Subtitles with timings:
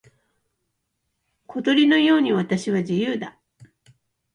[1.45, 3.37] 小鳥のように私は自由だ。